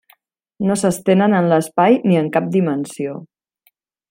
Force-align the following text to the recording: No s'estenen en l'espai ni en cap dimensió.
No 0.69 0.77
s'estenen 0.83 1.35
en 1.41 1.49
l'espai 1.53 2.01
ni 2.09 2.19
en 2.25 2.33
cap 2.39 2.49
dimensió. 2.59 3.15